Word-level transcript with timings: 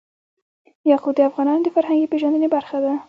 یاقوت 0.91 1.15
د 1.17 1.21
افغانانو 1.29 1.65
د 1.65 1.69
فرهنګي 1.75 2.07
پیژندنې 2.11 2.47
برخه 2.55 2.77
ده. 2.83 2.93